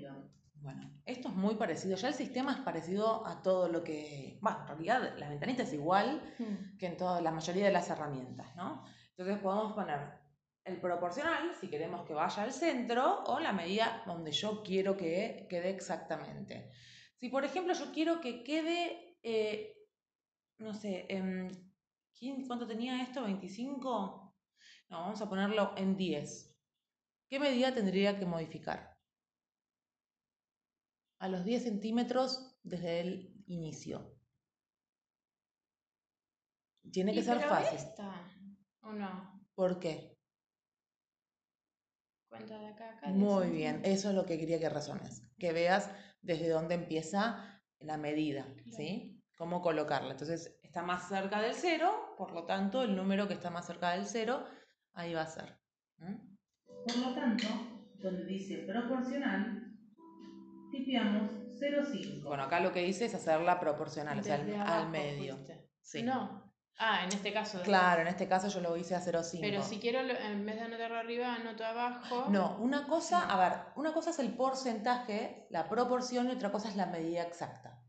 [0.64, 1.94] Bueno, esto es muy parecido.
[1.94, 4.38] Ya el sistema es parecido a todo lo que.
[4.40, 6.78] Bueno, en realidad la ventanita es igual Hmm.
[6.78, 8.82] que en toda la mayoría de las herramientas, ¿no?
[9.10, 10.00] Entonces podemos poner
[10.64, 15.46] el proporcional, si queremos que vaya al centro, o la medida donde yo quiero que
[15.50, 16.70] quede exactamente.
[17.16, 19.76] Si, por ejemplo, yo quiero que quede, eh,
[20.58, 21.50] no sé, en,
[22.18, 23.26] ¿quién- ¿cuánto tenía esto?
[23.26, 24.32] ¿25?
[24.88, 26.56] No, vamos a ponerlo en 10.
[27.28, 28.93] ¿Qué medida tendría que modificar?
[31.24, 34.14] A los 10 centímetros desde el inicio.
[36.92, 37.78] Tiene que Y ser pero fácil.
[37.78, 38.30] esta,
[38.82, 39.40] ¿O no?
[39.54, 40.18] ¿Por qué?
[42.28, 43.06] Cuenta de acá a acá.
[43.06, 47.58] 10 Muy bien, eso es lo que quería que razones, que veas desde dónde empieza
[47.78, 49.24] la medida, ¿sí?
[49.38, 50.10] Cómo colocarla.
[50.10, 53.92] Entonces, está más cerca del cero, por lo tanto, el número que está más cerca
[53.92, 54.44] del cero,
[54.92, 55.58] ahí va a ser.
[55.96, 56.36] ¿Mm?
[56.66, 57.46] Por lo tanto,
[57.94, 59.63] donde dice proporcional,
[60.74, 62.24] tipeamos 0,5.
[62.24, 65.38] Bueno, acá lo que hice es hacerla proporcional, o sea, al, Desde medio.
[65.82, 66.02] Sí.
[66.02, 66.52] No.
[66.78, 67.62] Ah, en este caso.
[67.62, 69.40] Claro, en este caso yo lo hice a 0,5.
[69.40, 72.26] Pero si quiero, lo- en vez de anotarlo arriba, anoto abajo.
[72.30, 76.68] No, una cosa, a ver, una cosa es el porcentaje, la proporción y otra cosa
[76.68, 77.80] es la medida exacta.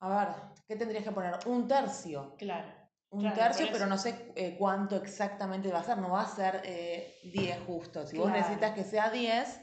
[0.00, 0.34] A ver,
[0.68, 1.34] ¿qué tendrías que poner?
[1.46, 2.34] Un tercio.
[2.36, 2.68] Claro.
[3.08, 5.96] Un Claro, tercio, pero no sé eh, cuánto exactamente va a ser.
[5.98, 8.06] No va a ser eh, 10 justo.
[8.06, 9.62] Si vos necesitas que sea 10,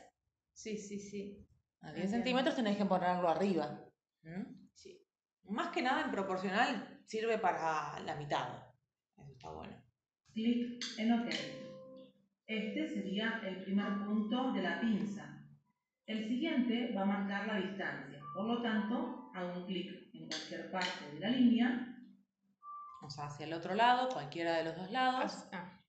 [0.56, 1.48] Sí, sí, sí.
[1.84, 2.12] A 10 Entiendo.
[2.17, 3.80] centímetros tenés que ponerlo arriba.
[4.24, 4.67] ¿Mm?
[4.74, 5.00] Sí.
[5.50, 8.48] Más que nada en proporcional sirve para la mitad.
[9.17, 9.76] Eso está bueno.
[10.34, 11.30] Clic en OK.
[12.48, 15.46] Este sería el primer punto de la pinza.
[16.06, 18.19] El siguiente va a marcar la distancia.
[18.36, 21.98] Por lo tanto, hago un clic en cualquier parte de la línea
[23.02, 25.48] O sea, hacia el otro lado, cualquiera de los dos lados.
[25.54, 25.80] Ah,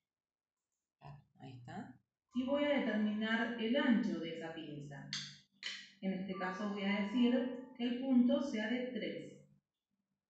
[0.99, 1.97] Claro, Ahí está.
[2.35, 5.09] y voy a determinar el ancho de esa pinza.
[6.05, 9.33] En este caso voy a decir que el punto sea de 3.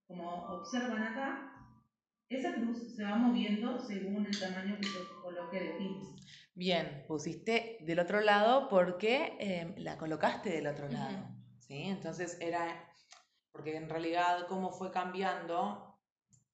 [0.06, 1.52] Como observan acá,
[2.28, 6.14] esa cruz se va moviendo según el tamaño que yo coloque de pinza.
[6.54, 11.26] Bien, pusiste del otro lado porque eh, la colocaste del otro lado.
[11.58, 11.82] ¿sí?
[11.82, 12.88] Entonces era,
[13.50, 15.98] porque en realidad cómo fue cambiando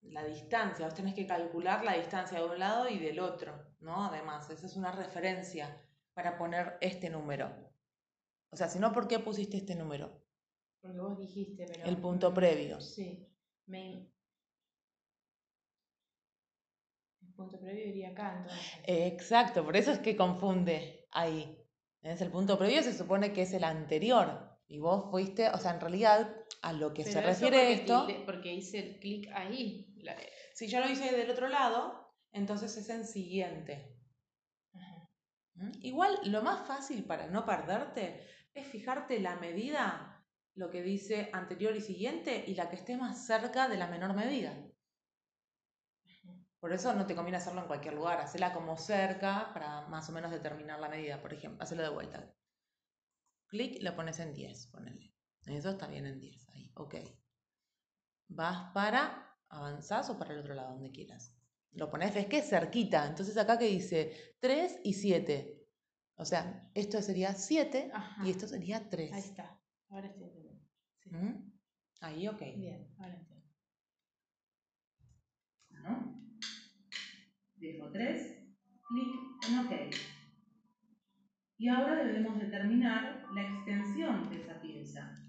[0.00, 4.06] la distancia, vos tenés que calcular la distancia de un lado y del otro, ¿no?
[4.06, 5.78] Además, esa es una referencia
[6.14, 7.69] para poner este número.
[8.52, 10.20] O sea, si no, ¿por qué pusiste este número?
[10.82, 11.84] porque vos dijiste, pero.
[11.84, 12.80] El punto previo.
[12.80, 13.28] Sí.
[13.66, 14.10] Me...
[17.22, 18.66] El punto previo iría acá, entonces.
[18.84, 21.56] Exacto, por eso es que confunde ahí.
[22.02, 24.48] Es el punto previo, se supone que es el anterior.
[24.66, 28.06] Y vos fuiste, o sea, en realidad, a lo que se Pero refiere porque esto.
[28.06, 29.92] tilde- porque hice el clic ahí.
[30.02, 30.16] la-
[30.54, 33.98] Si yo lo hice del otro lado, entonces es en siguiente.
[34.72, 35.10] Ajá.
[35.56, 35.70] ¿Mm?
[35.82, 41.74] Igual, lo más fácil para no perderte es fijarte la medida, lo que dice anterior
[41.76, 44.54] y siguiente, y la que esté más cerca de la menor medida.
[46.60, 50.12] Por eso no te conviene hacerlo en cualquier lugar, hacela como cerca para más o
[50.12, 52.34] menos determinar la medida, por ejemplo, hacelo de vuelta.
[53.46, 55.14] Clic, lo pones en 10, ponele.
[55.46, 56.96] Eso está bien en 10, ahí, ok.
[58.28, 61.34] Vas para, avanzás o para el otro lado, donde quieras.
[61.72, 65.59] Lo pones, ves que es cerquita, entonces acá que dice 3 y 7.
[66.20, 68.26] O sea, esto sería 7 Ajá.
[68.26, 69.10] y esto sería 3.
[69.10, 69.58] Ahí está.
[69.88, 70.62] Ahora estoy entendiendo.
[71.02, 71.10] Sí.
[71.10, 71.52] ¿Mm?
[72.02, 72.42] Ahí, ok.
[72.56, 73.46] Bien, ahora entiendo.
[75.70, 76.22] ¿no?
[77.56, 78.38] Dejo 3,
[78.88, 79.08] clic
[79.48, 79.72] en OK.
[81.56, 85.24] Y ahora debemos determinar la extensión de esa pinza.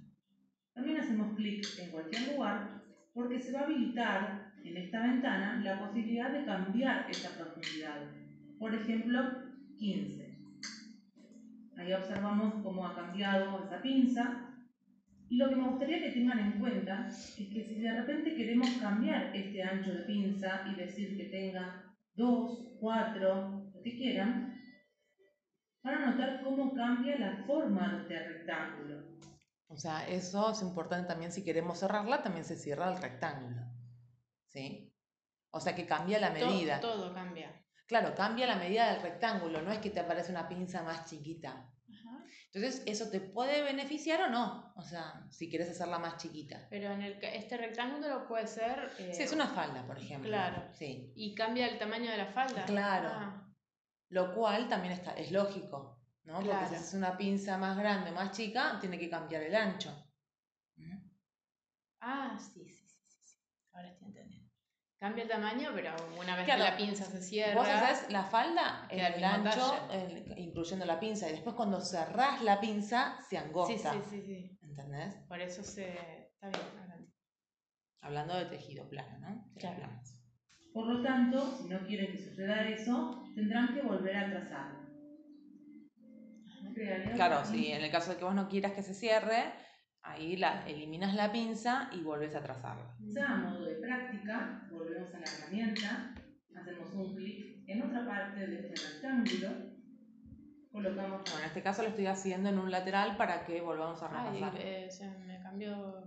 [0.74, 5.80] También hacemos clic en cualquier lugar porque se va a habilitar en esta ventana la
[5.80, 8.12] posibilidad de cambiar esa profundidad.
[8.60, 9.22] Por ejemplo,
[9.78, 10.21] 15.
[11.82, 14.52] Ahí observamos cómo ha cambiado esa pinza
[15.30, 18.70] y lo que me gustaría que tengan en cuenta es que si de repente queremos
[18.80, 24.62] cambiar este ancho de pinza y decir que tenga 2, 4, lo que quieran,
[25.82, 29.18] van a notar cómo cambia la forma de este rectángulo.
[29.68, 33.62] O sea, eso es importante también si queremos cerrarla, también se cierra el rectángulo.
[34.50, 34.94] ¿Sí?
[35.50, 36.80] O sea que cambia la medida.
[36.80, 37.60] Todo, cambia.
[37.92, 41.50] Claro, cambia la medida del rectángulo, no es que te aparece una pinza más chiquita.
[41.92, 42.24] Ajá.
[42.54, 44.72] Entonces, ¿eso te puede beneficiar o no?
[44.78, 46.68] O sea, si quieres hacerla más chiquita.
[46.70, 48.90] Pero en el, este rectángulo puede ser.
[48.98, 50.30] eh, Sí, es una falda, por ejemplo.
[50.30, 50.70] Claro.
[50.72, 51.12] Sí.
[51.18, 52.64] Y cambia el tamaño de la falda.
[52.64, 53.10] Claro.
[53.12, 53.54] Ah,
[54.08, 56.36] Lo cual también está, es lógico, ¿no?
[56.36, 56.70] Porque Claro.
[56.70, 59.92] si haces una pinza más grande, más chica, tiene que cambiar el ancho.
[62.00, 62.81] Ah, sí, sí.
[65.02, 66.64] Cambia el tamaño, pero una vez Claro.
[66.64, 67.56] que la pinza se cierra.
[67.56, 72.44] Vos haces la falda en el ancho, el- incluyendo la pinza, y después cuando cerrás
[72.44, 73.94] la pinza, se Sí, angosta.
[73.94, 74.60] sí, sí, sí.
[74.62, 75.16] ¿Entendés?
[75.28, 75.90] Por eso se.
[76.36, 77.12] Está bien.
[78.02, 79.52] Hablando de tejido plano, ¿no?
[79.56, 79.90] Claro.
[80.72, 84.82] Por lo tanto, si no quieren que suceda eso, tendrán que volver a trazar.
[86.76, 87.76] Crearía Claro, si pinza.
[87.78, 89.52] en el caso de que vos no quieras que se cierre,
[90.04, 92.96] ahí la, eliminas la pinza y volvés a trazarla.
[93.00, 93.71] Ya a modo de
[94.02, 96.16] práctica, volvemos a la herramienta,
[96.56, 99.50] hacemos un clic en otra parte de este rectángulo,
[100.72, 104.08] colocamos Bueno, en este caso lo estoy haciendo en un lateral para que volvamos a
[104.30, 104.62] Ay, repasar.
[104.62, 106.04] eh, se me cambió.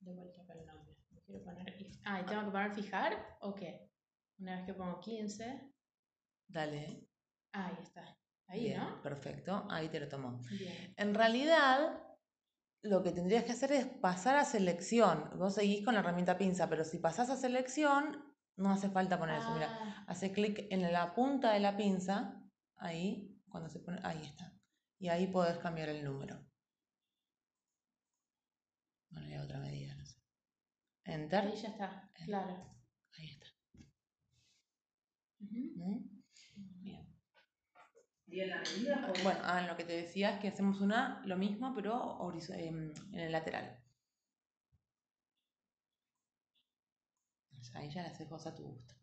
[0.00, 0.94] De vuelta acá el nombre.
[1.24, 1.74] Quiero poner.
[2.04, 3.90] Ah, ¿y tengo que poner fijar o qué?
[4.38, 5.72] Una vez que pongo 15.
[6.48, 7.08] Dale.
[7.52, 8.16] Ah, ahí está.
[8.48, 9.02] Ahí, Bien, ¿no?
[9.02, 10.38] Perfecto, ahí te lo tomó.
[10.50, 10.94] Bien.
[10.96, 12.00] En realidad,
[12.82, 15.30] lo que tendrías que hacer es pasar a selección.
[15.38, 19.38] Vos seguís con la herramienta pinza, pero si pasás a selección, no hace falta poner
[19.40, 19.52] eso.
[19.54, 22.42] Mira, Ah, hace clic en la punta de la pinza
[22.76, 24.52] ahí, cuando se pone, ahí está.
[24.98, 26.46] Y ahí podés cambiar el número.
[29.10, 30.16] Ponle otra medida, no sé.
[31.04, 31.44] Enter.
[31.44, 32.76] Ahí ya está, claro.
[33.18, 33.46] Ahí está.
[35.40, 36.15] ¿Mm?
[38.36, 38.48] Bien.
[38.48, 41.36] Bien, la medida o- Bueno, ah, lo que te decía es que hacemos una, lo
[41.36, 42.18] mismo, pero
[42.54, 43.78] em, en el lateral.
[47.74, 48.94] Ahí ya la haces vos a tu gusto,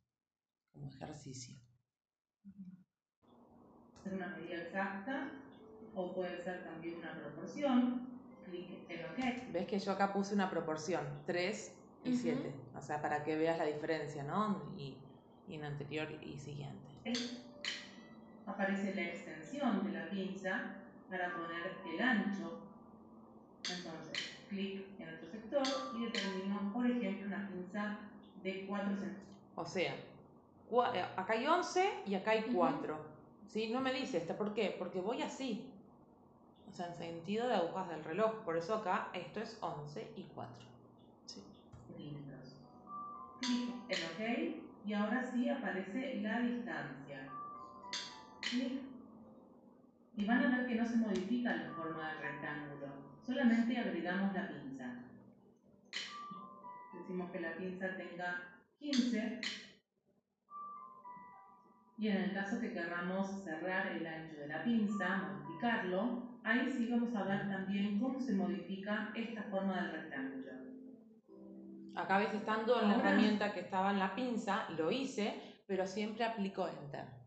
[0.72, 1.56] como ejercicio.
[4.04, 5.30] ser una medida exacta
[5.96, 8.08] o puede ser también una proporción.
[8.46, 9.52] Clic en OK.
[9.54, 11.72] Ves que yo acá puse una proporción, 3
[12.04, 12.20] y Ujú.
[12.20, 14.74] 7, o sea, para que veas la diferencia, ¿no?
[14.78, 14.98] Y,
[15.48, 16.90] y en anterior y siguiente.
[18.46, 20.62] Aparece la extensión de la pinza
[21.10, 22.60] para poner el ancho.
[23.70, 24.18] Entonces,
[24.50, 25.64] clic en otro sector
[25.96, 27.98] y determino, por ejemplo, una pinza
[28.44, 29.24] de 4 centímetros.
[29.56, 32.58] O sea, eh, acá hay 11 y acá hay Ujú.
[32.58, 32.98] 4.
[33.48, 33.68] ¿Sí?
[33.68, 34.76] No me dice esta, ¿por qué?
[34.78, 35.64] Porque voy así.
[36.68, 38.34] O sea, en sentido de agujas del reloj.
[38.44, 40.66] Por eso acá esto es 11 y 4.
[41.28, 41.42] Sí.
[41.88, 42.56] centímetros.
[43.42, 47.30] Clic en OK y ahora sí aparece la distancia.
[50.16, 52.88] Y van a ver que no se modifica la forma del rectángulo,
[53.26, 54.96] solamente agregamos la pinza.
[56.94, 59.42] Decimos que la pinza tenga 15
[61.98, 66.88] y en el caso que querramos cerrar el ancho de la pinza, modificarlo, ahí sí
[66.90, 70.52] vamos a ver también cómo se modifica esta forma del rectángulo.
[71.96, 76.26] Acá ves estando en la herramienta que estaba en la pinza, lo hice, pero siempre
[76.26, 77.23] aplico Enter.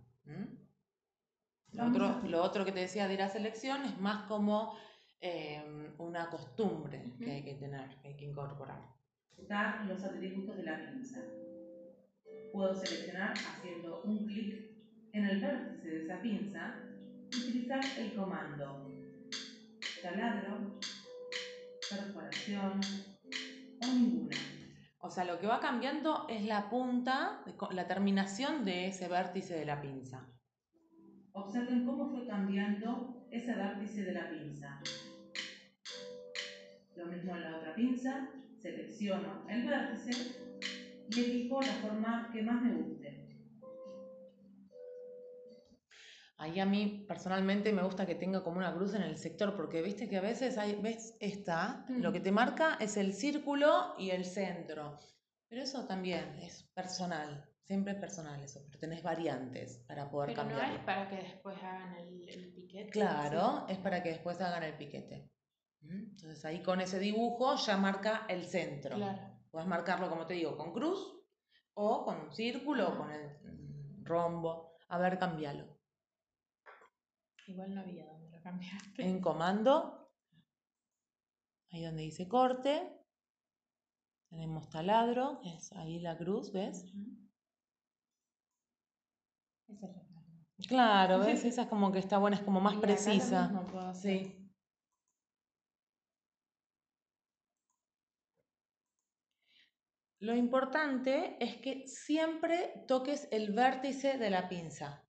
[1.73, 4.77] Lo Vamos otro, lo otro que te decía de ir a selección es más como
[5.21, 8.81] eh, una costumbre que hay que tener, que hay que incorporar.
[9.37, 11.21] buscar los atributos de la pinza.
[12.53, 14.77] Puedo seleccionar haciendo un clic
[15.13, 16.75] en el vértice de esa pinza
[17.33, 18.87] y utilizar el comando
[20.03, 20.79] taladro,
[21.91, 22.81] perforación
[23.83, 24.37] o ninguna.
[25.01, 29.65] O sea, lo que va cambiando es la punta, la terminación de ese vértice de
[29.65, 30.36] la pinza.
[31.37, 34.81] Observen cómo fue cambiando ese vértice de la pinza.
[36.97, 40.13] Lo mismo en la otra pinza, selecciono el vértice
[41.11, 43.27] y elijo la forma que más me guste.
[46.39, 49.83] Ahí a mí personalmente me gusta que tenga como una cruz en el sector, porque
[49.83, 54.09] viste que a veces hay, ves esta, lo que te marca es el círculo y
[54.09, 54.99] el centro.
[55.49, 60.45] Pero eso también es personal, siempre es personal eso, pero tenés variantes para poder Pero
[60.45, 60.79] no cambiarlo.
[60.79, 62.91] es para que después hagan el, el piquete.
[62.91, 65.31] Claro, es para que después hagan el piquete.
[65.81, 66.11] ¿Mm?
[66.11, 68.97] Entonces ahí con ese dibujo ya marca el centro.
[68.97, 69.37] Claro.
[69.51, 71.13] Puedes marcarlo, como te digo, con cruz
[71.75, 74.77] o con un círculo o con el mm, rombo.
[74.89, 75.77] A ver, cambialo.
[77.49, 79.05] Igual no había donde lo cambiaste.
[79.05, 80.11] En comando,
[81.71, 82.93] ahí donde dice corte,
[84.29, 86.85] tenemos taladro, que es ahí la cruz, ¿ves?
[89.69, 90.67] Es.
[90.69, 91.45] Claro, ¿ves?
[91.45, 93.49] Esa es como que está buena, es como más Y precisa.
[93.49, 94.25] mismo puedo hacer.
[94.27, 94.43] Sí.
[100.19, 105.03] Lo importante es que siempre toques el vértice de la pinza.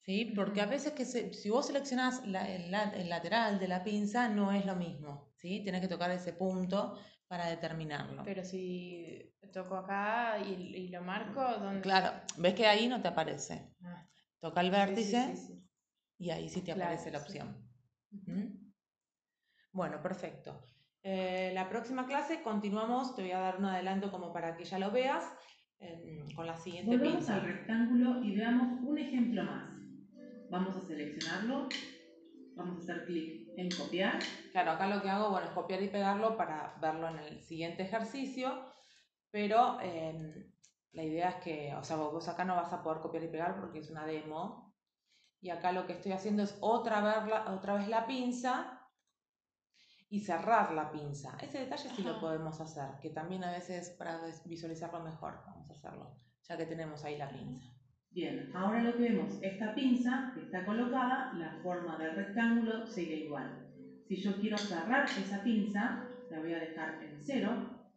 [0.00, 0.32] ¿Sí?
[0.36, 4.28] Porque a veces que se- si vos seleccionás la- el, el lateral de la pinza
[4.28, 5.32] no es lo mismo.
[5.36, 5.62] ¿sí?
[5.62, 8.22] Tienes que tocar ese punto para determinarlo.
[8.24, 11.80] Pero si toco acá y, y lo marco, ¿dónde?
[11.82, 13.72] Claro, ves que ahí no te aparece.
[13.82, 14.06] Ah,
[14.40, 15.68] Toca el sí, vértice sí, sí.
[16.18, 17.56] y ahí sí te Claro, aparece la opción.
[18.10, 18.72] ¿Mm?
[19.72, 20.62] Bueno, perfecto.
[21.02, 24.78] Eh, la próxima clase continuamos, te voy a dar un adelanto como para que ya
[24.78, 25.24] lo veas
[25.78, 27.34] em, con la siguiente Volvamos pinza.
[27.34, 29.70] al rectángulo y veamos un ejemplo más.
[30.50, 31.68] Vamos a seleccionarlo,
[32.54, 34.18] vamos a hacer clic en copiar,
[34.52, 37.82] Claro, acá lo que hago bueno, es copiar y pegarlo para verlo en el siguiente
[37.82, 38.72] ejercicio,
[39.30, 40.52] pero em,
[40.92, 43.58] la idea es que, o sea, vos acá no vas a poder copiar y pegar
[43.58, 44.72] porque es una demo.
[45.40, 48.80] Y acá lo que estoy haciendo es otra vez la, otra vez la pinza
[50.08, 51.36] y cerrar la pinza.
[51.40, 55.72] Ese detalle sí lo podemos hacer, que también a veces para visualizarlo mejor, vamos a
[55.74, 57.73] hacerlo, ya que tenemos ahí la pinza.
[58.14, 63.24] Bien, ahora lo que vemos, esta pinza que está colocada, la forma del rectángulo sigue
[63.24, 63.66] igual.
[64.06, 67.88] Si yo quiero cerrar esa pinza, la voy a dejar en cero,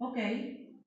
[0.00, 0.18] ok,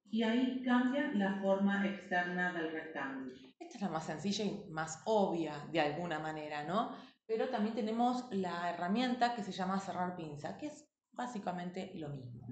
[0.09, 3.33] y ahí cambia la forma externa del rectángulo.
[3.57, 6.91] Esta es la más sencilla y más obvia de alguna manera, ¿no?
[7.25, 12.45] Pero también tenemos la herramienta que se llama cerrar pinza, que es básicamente lo mismo.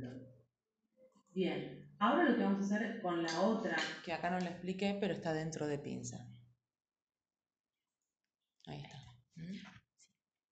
[1.34, 4.98] Bien, ahora lo que vamos a hacer con la otra Que acá no lo expliqué,
[5.00, 6.28] pero está dentro de pinza.
[8.68, 8.98] Ahí está.
[9.36, 9.54] ¿Mm?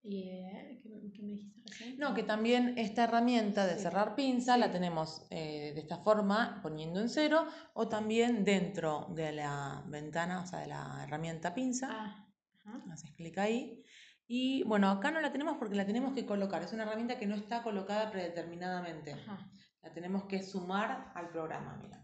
[0.05, 1.97] ¿Y eh, ¿qué, qué me dijiste recién?
[1.97, 3.83] No, que también esta herramienta de Sí.
[3.83, 9.31] cerrar pinza la tenemos eh, de esta forma, poniendo en cero, o también dentro de
[9.31, 11.87] la ventana, o sea, de la herramienta pinza.
[11.89, 12.27] Ah,
[12.65, 12.83] ajá.
[12.91, 13.81] Haces clic ahí.
[14.27, 16.61] Y bueno, acá no la tenemos porque la tenemos que colocar.
[16.63, 19.13] Es una herramienta que no está colocada predeterminadamente.
[19.13, 19.49] Ajá.
[19.83, 22.03] La tenemos que sumar al programa, mira.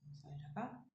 [0.00, 0.86] Vamos a ver acá.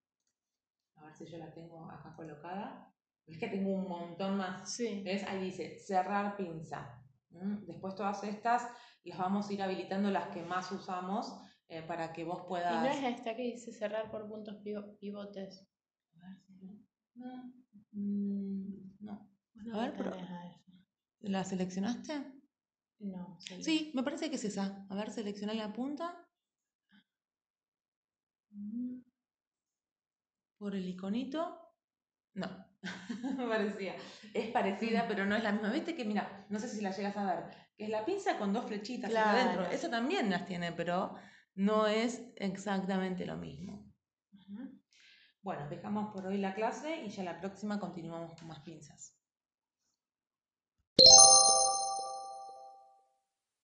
[0.96, 2.94] A ver si yo la tengo acá colocada.
[3.26, 4.74] Es que tengo un montón más.
[4.74, 5.02] Sí.
[5.04, 5.24] ¿Ves?
[5.28, 7.04] Ahí dice cerrar pinza.
[7.30, 7.66] ¿Mm?
[7.66, 8.68] Después todas estas
[9.04, 12.82] las vamos a ir habilitando las que más usamos eh, para que vos ¿Y puedas...
[12.84, 15.68] no es esta que dice cerrar por puntos pivo- pivotes?
[16.16, 16.86] A ver si no.
[17.16, 17.54] No.
[17.92, 19.30] Mm, no.
[19.74, 20.16] A ver, pero-.
[21.20, 22.14] ¿La seleccionaste?
[23.00, 23.64] No, sí.
[23.64, 24.86] Sí, me parece que es esa.
[24.90, 26.28] A ver, selecciona la punta.
[28.52, 29.02] Mm.
[30.58, 31.60] Por el iconito.
[32.34, 32.48] No,
[33.38, 33.96] me parecía.
[34.34, 35.72] Es parecida, pero no es la misma.
[35.72, 37.44] ¿Viste que, mira, no sé si la llegas a ver,
[37.76, 39.38] que es la pinza con dos flechitas Claro.
[39.38, 39.66] adentro.
[39.72, 41.16] Esa también las tiene, pero
[41.56, 43.92] no es exactamente lo mismo.
[45.42, 49.17] Bueno, dejamos por hoy la clase y ya la próxima continuamos con más pinzas.